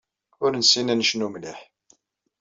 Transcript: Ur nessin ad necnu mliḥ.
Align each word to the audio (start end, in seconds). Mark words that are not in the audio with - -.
Ur 0.43 0.51
nessin 0.55 0.91
ad 0.93 0.97
necnu 0.99 1.27
mliḥ. 1.33 1.59